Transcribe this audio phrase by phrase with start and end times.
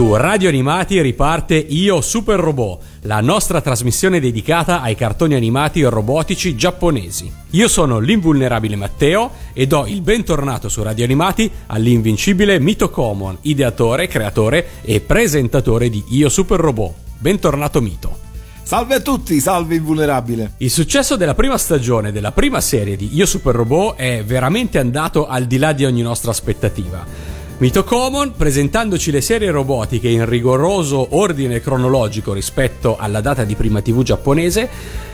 [0.00, 6.56] Su Radio Animati riparte Io Super Robot, la nostra trasmissione dedicata ai cartoni animati robotici
[6.56, 7.30] giapponesi.
[7.50, 14.06] Io sono l'invulnerabile Matteo e do il bentornato su Radio Animati all'invincibile Mito Common, ideatore,
[14.06, 16.94] creatore e presentatore di Io Super Robot.
[17.18, 18.16] Bentornato Mito.
[18.62, 20.54] Salve a tutti, salve invulnerabile.
[20.58, 25.26] Il successo della prima stagione della prima serie di Io Super Robot è veramente andato
[25.26, 27.39] al di là di ogni nostra aspettativa.
[27.60, 33.82] Mito Common, presentandoci le serie robotiche in rigoroso ordine cronologico rispetto alla data di prima
[33.82, 34.66] TV giapponese,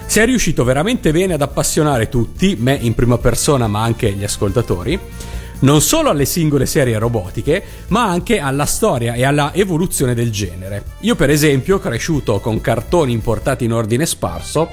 [0.06, 4.22] si è riuscito veramente bene ad appassionare tutti, me in prima persona ma anche gli
[4.22, 4.96] ascoltatori,
[5.58, 10.84] non solo alle singole serie robotiche, ma anche alla storia e alla evoluzione del genere.
[11.00, 14.70] Io per esempio, cresciuto con cartoni importati in ordine sparso,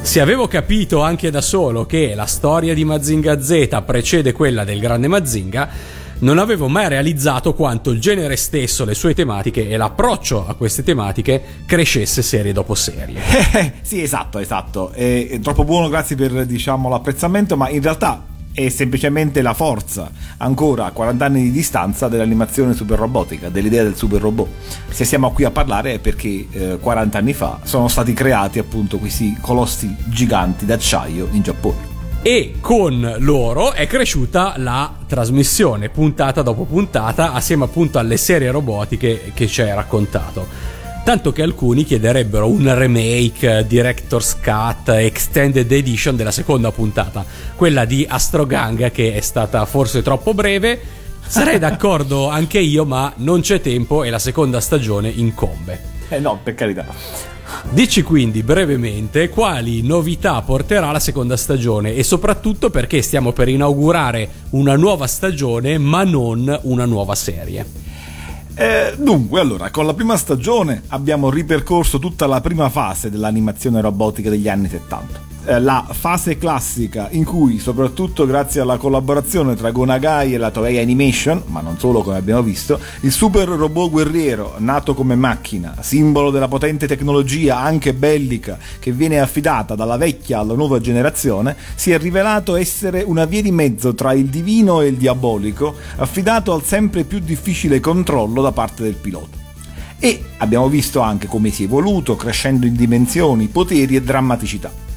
[0.00, 4.80] se avevo capito anche da solo che la storia di Mazinga Z precede quella del
[4.80, 10.46] grande Mazinga, non avevo mai realizzato quanto il genere stesso, le sue tematiche e l'approccio
[10.46, 13.20] a queste tematiche crescesse serie dopo serie.
[13.82, 14.90] Sì, esatto, esatto.
[14.90, 20.10] È, è troppo buono, grazie per diciamo, l'apprezzamento, ma in realtà è semplicemente la forza,
[20.38, 24.48] ancora a 40 anni di distanza, dell'animazione super robotica, dell'idea del super robot.
[24.90, 28.98] Se siamo qui a parlare è perché eh, 40 anni fa sono stati creati appunto
[28.98, 31.91] questi colossi giganti d'acciaio in Giappone.
[32.24, 39.32] E con loro è cresciuta la trasmissione, puntata dopo puntata, assieme appunto alle serie robotiche
[39.34, 40.46] che ci hai raccontato.
[41.02, 47.24] Tanto che alcuni chiederebbero un remake, Director's Cut, Extended Edition della seconda puntata,
[47.56, 50.80] quella di Astrogang che è stata forse troppo breve.
[51.26, 55.80] Sarei d'accordo anche io, ma non c'è tempo e la seconda stagione incombe.
[56.08, 57.31] Eh no, per carità.
[57.70, 64.28] Dici quindi brevemente quali novità porterà la seconda stagione e soprattutto perché stiamo per inaugurare
[64.50, 67.64] una nuova stagione ma non una nuova serie.
[68.54, 74.28] Eh, dunque, allora, con la prima stagione abbiamo ripercorso tutta la prima fase dell'animazione robotica
[74.28, 75.31] degli anni 70.
[75.44, 80.78] Eh, la fase classica in cui, soprattutto grazie alla collaborazione tra Gonagai e la Toei
[80.78, 86.30] Animation, ma non solo come abbiamo visto, il super robot guerriero, nato come macchina, simbolo
[86.30, 91.98] della potente tecnologia anche bellica che viene affidata dalla vecchia alla nuova generazione, si è
[91.98, 97.02] rivelato essere una via di mezzo tra il divino e il diabolico, affidato al sempre
[97.02, 99.38] più difficile controllo da parte del pilota.
[99.98, 104.90] E abbiamo visto anche come si è evoluto, crescendo in dimensioni, poteri e drammaticità.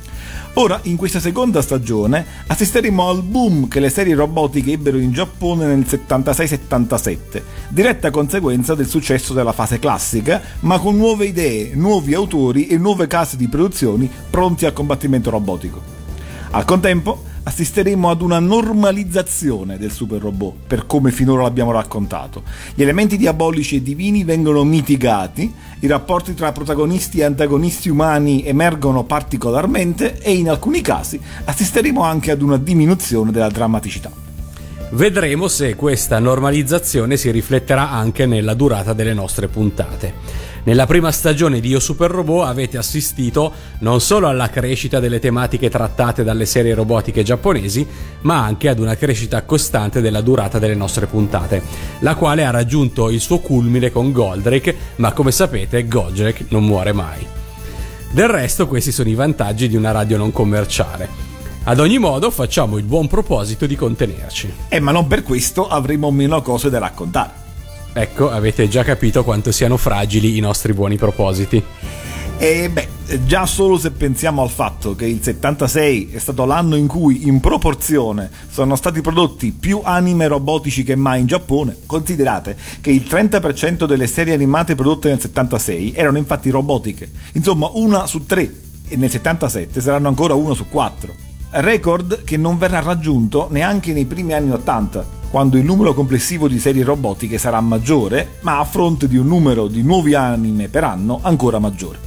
[0.57, 5.65] Ora, in questa seconda stagione, assisteremo al boom che le serie robotiche ebbero in Giappone
[5.65, 12.67] nel 76-77, diretta conseguenza del successo della fase classica, ma con nuove idee, nuovi autori
[12.67, 15.81] e nuove case di produzioni pronti al combattimento robotico.
[16.51, 22.41] Al contempo, assisteremo ad una normalizzazione del super robot, per come finora l'abbiamo raccontato.
[22.73, 29.03] Gli elementi diabolici e divini vengono mitigati, i rapporti tra protagonisti e antagonisti umani emergono
[29.03, 34.11] particolarmente e in alcuni casi assisteremo anche ad una diminuzione della drammaticità.
[34.91, 40.53] Vedremo se questa normalizzazione si rifletterà anche nella durata delle nostre puntate.
[40.65, 45.69] Nella prima stagione di Io Super Robot avete assistito non solo alla crescita delle tematiche
[45.69, 47.85] trattate dalle serie robotiche giapponesi,
[48.21, 51.61] ma anche ad una crescita costante della durata delle nostre puntate,
[51.99, 56.93] la quale ha raggiunto il suo culmine con Goldrake, ma come sapete Goldrake non muore
[56.93, 57.23] mai.
[58.09, 61.07] Del resto questi sono i vantaggi di una radio non commerciale.
[61.65, 64.51] Ad ogni modo facciamo il buon proposito di contenerci.
[64.69, 67.44] Eh, ma non per questo avremo meno cose da raccontare.
[67.97, 71.63] Ecco, avete già capito quanto siano fragili i nostri buoni propositi.
[72.37, 72.89] E beh,
[73.25, 77.39] già solo se pensiamo al fatto che il 76 è stato l'anno in cui in
[77.39, 83.85] proporzione sono stati prodotti più anime robotici che mai in Giappone, considerate che il 30%
[83.85, 88.53] delle serie animate prodotte nel 76 erano infatti robotiche, insomma una su tre,
[88.89, 91.13] e nel 77 saranno ancora una su quattro.
[91.51, 96.59] Record che non verrà raggiunto neanche nei primi anni 80, quando il numero complessivo di
[96.59, 101.19] serie robotiche sarà maggiore, ma a fronte di un numero di nuovi anime per anno
[101.21, 101.99] ancora maggiore.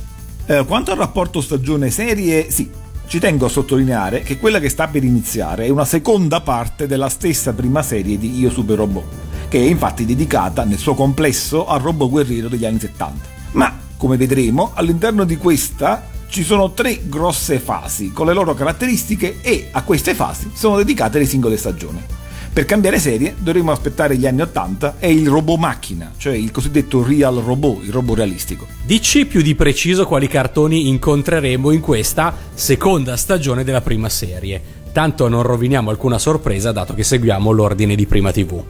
[0.46, 2.70] Eh, quanto al rapporto stagione-serie, sì,
[3.06, 7.10] ci tengo a sottolineare che quella che sta per iniziare è una seconda parte della
[7.10, 9.04] stessa prima serie di Io Super Robot,
[9.48, 13.28] che è infatti dedicata nel suo complesso al robot guerriero degli anni 70.
[13.52, 19.42] Ma, come vedremo, all'interno di questa ci sono tre grosse fasi con le loro caratteristiche
[19.42, 22.18] e a queste fasi sono dedicate le singole stagioni.
[22.58, 27.04] Per cambiare serie dovremo aspettare gli anni 80 e il robot macchina, cioè il cosiddetto
[27.04, 28.66] real robot, il robot realistico.
[28.82, 34.60] Dici più di preciso quali cartoni incontreremo in questa seconda stagione della prima serie.
[34.90, 38.60] Tanto non roviniamo alcuna sorpresa dato che seguiamo l'ordine di prima TV.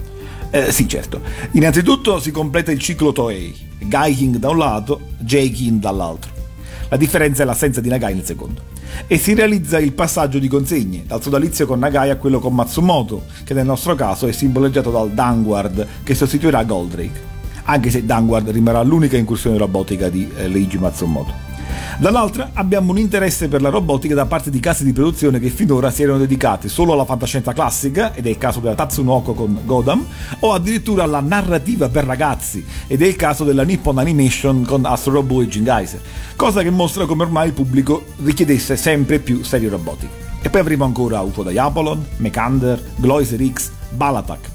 [0.50, 1.23] Eh, sì, certo.
[1.52, 6.31] Innanzitutto si completa il ciclo Toei, Gaiking da un lato, J-King dall'altro.
[6.90, 8.76] La differenza è l'assenza di Nagai nel secondo
[9.06, 13.25] e si realizza il passaggio di consegne dal sodalizio con Nagai a quello con Matsumoto,
[13.44, 17.20] che nel nostro caso è simboleggiato dal Danguard che sostituirà Goldrake,
[17.64, 21.48] anche se Danguard rimarrà l'unica incursione robotica di eh, Leiji Matsumoto.
[21.99, 25.91] Dall'altra abbiamo un interesse per la robotica da parte di case di produzione che finora
[25.91, 30.05] si erano dedicate solo alla fantascienza classica, ed è il caso della Tatsunoko con Godam,
[30.41, 35.15] o addirittura alla narrativa per ragazzi, ed è il caso della Nippon Animation con Astro
[35.15, 36.01] Robot e Geyser,
[36.37, 40.27] cosa che mostra come ormai il pubblico richiedesse sempre più serie robotiche.
[40.41, 44.51] E poi avremo ancora UFO Diapolon, Mekander, Gloiser X, Balatak,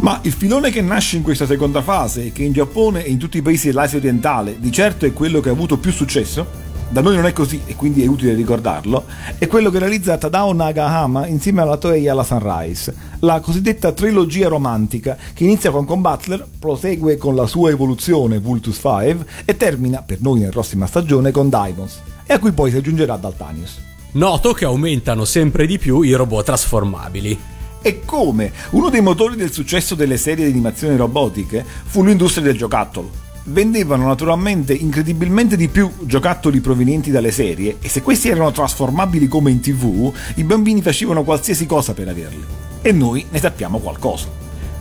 [0.00, 3.36] ma il filone che nasce in questa seconda fase che in Giappone e in tutti
[3.36, 7.16] i paesi dell'Asia orientale di certo è quello che ha avuto più successo, da noi
[7.16, 9.04] non è così e quindi è utile ricordarlo,
[9.36, 15.18] è quello che realizza Tadao Nagahama insieme alla Toei alla Sunrise, la cosiddetta trilogia romantica
[15.34, 20.40] che inizia con Butler, prosegue con la sua evoluzione Vultus 5 e termina, per noi
[20.40, 23.78] nella prossima stagione, con Diamonds, e a cui poi si aggiungerà Daltanius.
[24.12, 27.59] Noto che aumentano sempre di più i robot trasformabili.
[27.82, 28.52] E come?
[28.70, 33.10] Uno dei motori del successo delle serie di animazioni robotiche fu l'industria del giocattolo.
[33.44, 39.50] Vendevano naturalmente incredibilmente di più giocattoli provenienti dalle serie e se questi erano trasformabili come
[39.50, 42.44] in tv, i bambini facevano qualsiasi cosa per averli.
[42.82, 44.26] E noi ne sappiamo qualcosa.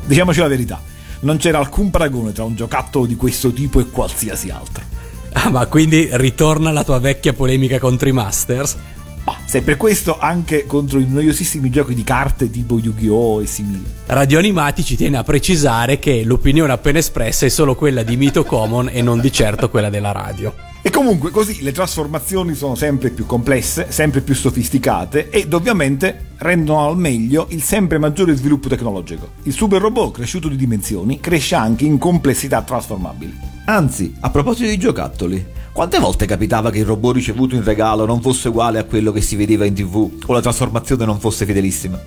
[0.05, 0.81] Diciamoci la verità,
[1.21, 4.83] non c'era alcun paragone tra un giocattolo di questo tipo e qualsiasi altro.
[5.31, 8.75] Ah, ma quindi ritorna la tua vecchia polemica contro i Masters?
[9.23, 13.41] Ma se per questo anche contro i noiosissimi giochi di carte tipo Yu-Gi-Oh!
[13.41, 13.83] e simili.
[14.07, 18.43] Radio Animati ci tiene a precisare che l'opinione appena espressa è solo quella di Mito
[18.43, 20.53] Common e non di certo quella della radio.
[20.81, 26.87] E comunque così le trasformazioni sono sempre più complesse, sempre più sofisticate ed ovviamente rendono
[26.87, 29.31] al meglio il sempre maggiore sviluppo tecnologico.
[29.43, 33.37] Il super robot cresciuto di dimensioni cresce anche in complessità trasformabili.
[33.65, 35.45] Anzi, a proposito di giocattoli,
[35.79, 39.21] quante volte capitava che il robot ricevuto in regalo non fosse uguale a quello che
[39.21, 41.97] si vedeva in tv o la trasformazione non fosse fedelissima?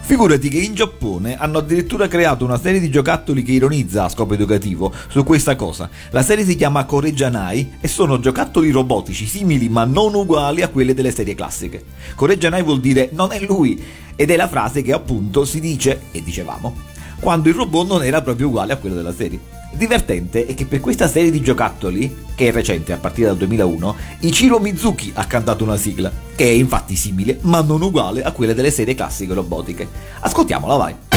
[0.00, 4.34] Figurati che in Giappone hanno addirittura creato una serie di giocattoli che ironizza a scopo
[4.34, 5.88] educativo su questa cosa.
[6.10, 10.92] La serie si chiama Korejanai e sono giocattoli robotici simili ma non uguali a quelle
[10.92, 11.84] delle serie classiche.
[12.16, 13.82] Korejanai vuol dire non è lui
[14.14, 16.76] ed è la frase che appunto si dice, e dicevamo,
[17.18, 19.40] quando il robot non era proprio uguale a quello della serie.
[19.76, 23.94] Divertente è che per questa serie di giocattoli, che è recente a partire dal 2001,
[24.20, 28.54] Ichiro Mizuki ha cantato una sigla, che è infatti simile ma non uguale a quelle
[28.54, 29.86] delle serie classiche robotiche.
[30.20, 31.15] Ascoltiamola, vai.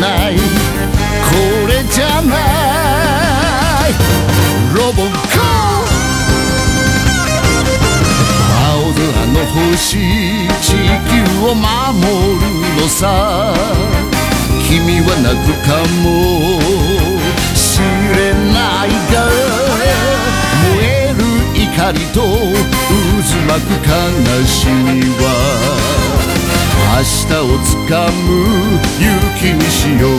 [0.00, 0.36] ない。
[0.36, 0.40] こ
[1.68, 2.36] れじゃな
[3.88, 3.94] い。
[4.74, 5.08] ロボコ
[8.62, 9.36] 青空の
[9.70, 9.88] 星
[10.60, 11.12] 地球
[11.46, 11.64] を守
[12.38, 12.42] る
[12.80, 13.02] のさ。
[14.68, 15.68] 君はなぜか
[16.02, 16.04] も
[17.54, 17.80] し
[18.16, 19.14] れないが。
[20.62, 21.20] 燃える
[21.54, 23.90] 怒りと渦巻く悲
[24.46, 25.81] しみは。
[26.94, 28.28] 明日をつかむ
[29.00, 29.08] 勇
[29.40, 30.12] 気にしよう。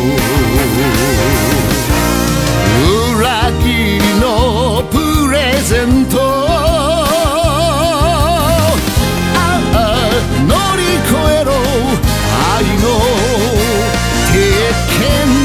[3.15, 3.65] 裏切
[4.00, 4.24] りの
[4.92, 4.98] プ
[5.32, 6.18] レゼント。
[6.20, 7.06] あ
[9.75, 9.77] あ
[10.48, 11.51] 乗り越えろ。
[12.58, 12.84] 愛の
[14.34, 14.36] 経
[15.00, 15.42] 験。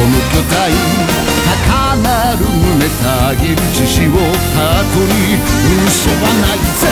[0.00, 0.72] む巨体
[1.66, 2.06] 高鳴
[2.38, 4.10] る胸たぎる獅子を
[4.54, 5.12] ハートに
[5.86, 6.82] 嘘はないぜ。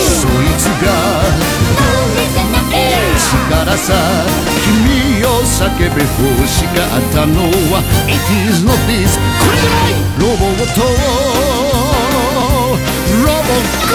[0.00, 0.86] そいつが
[2.10, 2.78] 胸
[3.16, 3.94] 力さ
[4.64, 7.34] 君を叫べ欲しかったの
[7.72, 8.16] は It
[8.50, 9.92] is not this これじゃない。
[10.18, 10.80] ロボット
[13.20, 13.92] ロボット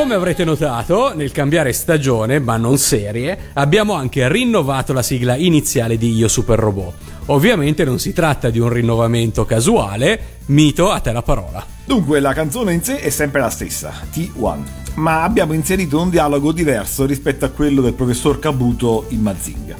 [0.00, 5.98] Come avrete notato, nel cambiare stagione, ma non serie, abbiamo anche rinnovato la sigla iniziale
[5.98, 6.94] di Io Super Robot.
[7.26, 11.62] Ovviamente non si tratta di un rinnovamento casuale, Mito, a te la parola.
[11.84, 14.58] Dunque, la canzone in sé è sempre la stessa, T1,
[14.94, 19.76] ma abbiamo inserito un dialogo diverso rispetto a quello del professor Kabuto in Mazinga.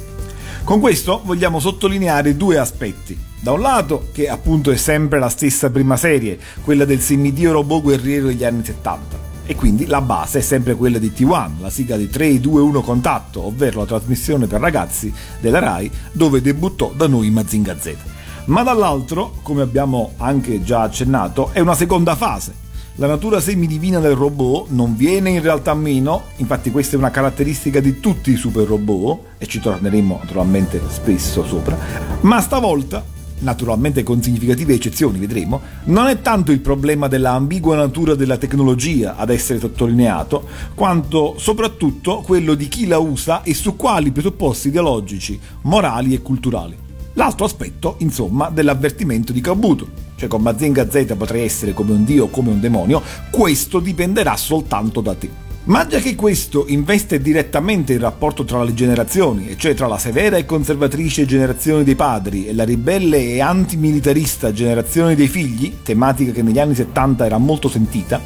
[0.64, 3.18] Con questo vogliamo sottolineare due aspetti.
[3.40, 7.82] Da un lato, che appunto è sempre la stessa prima serie, quella del semidio robot
[7.82, 9.29] guerriero degli anni 70.
[9.50, 13.80] E quindi la base è sempre quella di T1, la sigla di 3-2-1 Contatto, ovvero
[13.80, 17.97] la trasmissione per ragazzi della RAI, dove debuttò da noi Mazinga Z.
[18.45, 22.54] Ma dall'altro, come abbiamo anche già accennato, è una seconda fase.
[22.95, 27.80] La natura semidivina del robot non viene in realtà meno, infatti questa è una caratteristica
[27.80, 31.76] di tutti i super robot, e ci torneremo naturalmente spesso sopra,
[32.21, 33.04] ma stavolta
[33.40, 39.16] naturalmente con significative eccezioni, vedremo, non è tanto il problema della ambigua natura della tecnologia
[39.16, 45.38] ad essere sottolineato, quanto soprattutto quello di chi la usa e su quali presupposti ideologici,
[45.62, 46.76] morali e culturali.
[47.14, 52.25] L'altro aspetto, insomma, dell'avvertimento di Kabuto, cioè con Mazinga Z potrei essere come un dio
[52.25, 55.50] o come un demonio, questo dipenderà soltanto da te.
[55.62, 59.98] Ma già che questo investe direttamente il rapporto tra le generazioni, e cioè tra la
[59.98, 66.32] severa e conservatrice generazione dei padri e la ribelle e antimilitarista generazione dei figli, tematica
[66.32, 68.22] che negli anni 70 era molto sentita,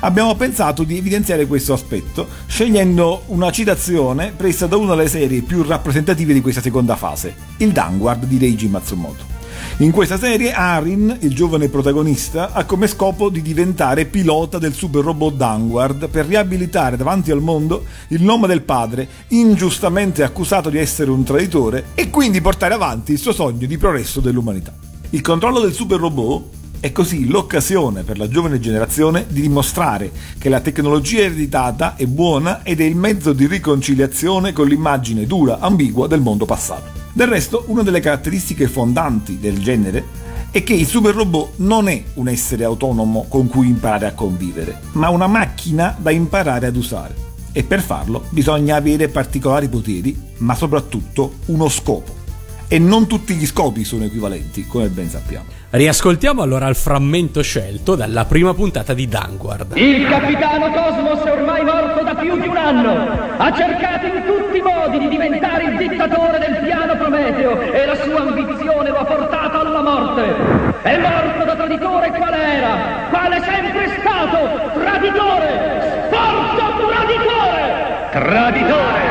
[0.00, 5.62] abbiamo pensato di evidenziare questo aspetto scegliendo una citazione presa da una delle serie più
[5.62, 9.33] rappresentative di questa seconda fase, il Danguard di Reiji Matsumoto.
[9.78, 15.02] In questa serie Arin, il giovane protagonista, ha come scopo di diventare pilota del super
[15.02, 21.10] robot Danguard per riabilitare davanti al mondo il nome del padre, ingiustamente accusato di essere
[21.10, 24.72] un traditore, e quindi portare avanti il suo sogno di progresso dell'umanità.
[25.10, 26.44] Il controllo del super robot
[26.78, 32.62] è così l'occasione per la giovane generazione di dimostrare che la tecnologia ereditata è buona
[32.62, 37.03] ed è il mezzo di riconciliazione con l'immagine dura, ambigua del mondo passato.
[37.16, 40.04] Del resto, una delle caratteristiche fondanti del genere
[40.50, 44.80] è che il super robot non è un essere autonomo con cui imparare a convivere,
[44.94, 47.14] ma una macchina da imparare ad usare.
[47.52, 52.12] E per farlo bisogna avere particolari poteri, ma soprattutto uno scopo.
[52.66, 55.46] E non tutti gli scopi sono equivalenti, come ben sappiamo.
[55.74, 59.76] Riascoltiamo allora il frammento scelto dalla prima puntata di Danguard.
[59.76, 62.92] Il capitano Cosmos è ormai morto da più di un anno.
[63.38, 67.96] Ha cercato in tutti i modi di diventare il dittatore del piano Prometeo e la
[67.96, 70.22] sua ambizione lo ha portato alla morte.
[70.82, 73.08] È morto da traditore qual era?
[73.10, 74.78] Quale sempre stato?
[74.78, 76.06] Traditore!
[76.06, 78.10] Sporco traditore!
[78.12, 79.02] Traditore!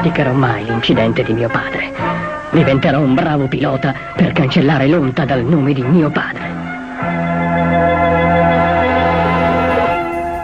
[0.00, 1.92] Dimenticherò mai l'incidente di mio padre.
[2.50, 6.48] Diventerò un bravo pilota per cancellare l'onta dal nome di mio padre.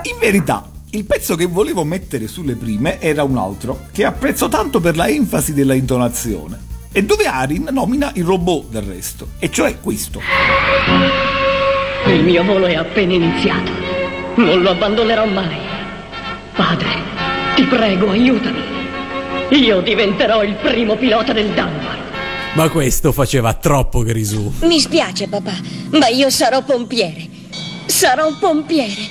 [0.02, 4.80] In verità, il pezzo che volevo mettere sulle prime era un altro, che apprezzo tanto
[4.80, 6.58] per la enfasi della intonazione,
[6.92, 10.20] e dove Arin nomina il robot del resto, e cioè questo.
[12.06, 13.72] Il mio volo è appena iniziato.
[14.36, 15.56] Non lo abbandonerò mai.
[16.54, 16.88] Padre,
[17.54, 18.75] ti prego, aiutami.
[19.50, 22.52] Io diventerò il primo pilota del Dunbar.
[22.54, 24.52] Ma questo faceva troppo Grisù.
[24.62, 25.54] Mi spiace, papà,
[25.90, 27.28] ma io sarò pompiere.
[27.86, 29.08] Sarò pompiere.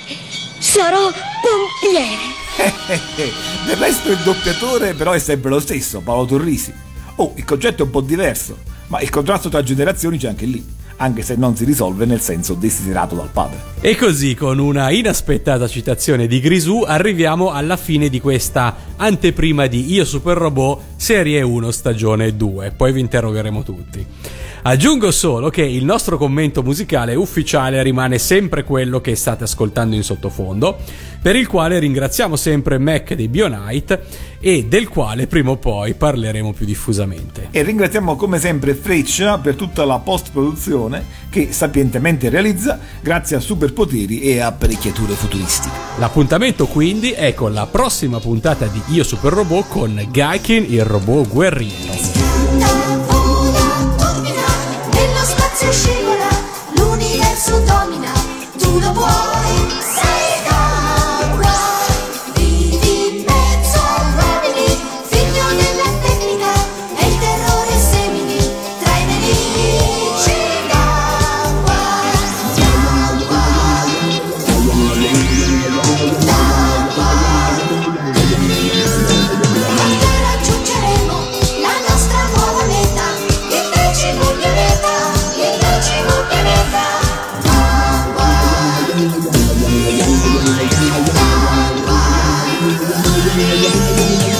[0.58, 2.34] Sarò pompiere.
[3.66, 6.72] Del resto il doppiatore però è sempre lo stesso, Paolo Torrisi.
[7.16, 10.62] Oh, il concetto è un po' diverso, ma il contrasto tra generazioni c'è anche lì,
[10.96, 13.58] anche se non si risolve nel senso desiderato dal padre.
[13.80, 19.92] E così, con una inaspettata citazione di Grisù, arriviamo alla fine di questa anteprima di
[19.92, 22.72] Io Super Robot Serie 1 Stagione 2.
[22.76, 24.06] Poi vi interrogheremo tutti.
[24.66, 30.02] Aggiungo solo che il nostro commento musicale ufficiale rimane sempre quello che state ascoltando in
[30.02, 30.78] sottofondo,
[31.22, 34.02] per il quale ringraziamo sempre Mac dei Bionite
[34.40, 37.46] e del quale prima o poi parleremo più diffusamente.
[37.52, 44.20] E ringraziamo come sempre Freccia per tutta la post-produzione che sapientemente realizza grazie a superpoteri
[44.22, 45.76] e apparecchiature futuristiche.
[45.98, 51.28] L'appuntamento quindi è con la prossima puntata di Io Super Robot con Gaikin il robot
[51.28, 52.45] guerriero.
[55.72, 56.28] Scivola,
[56.76, 58.12] l'universo domina,
[58.58, 59.85] tu lo puoi
[93.66, 94.35] Yeah.